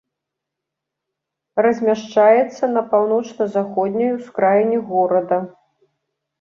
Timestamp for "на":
2.75-2.81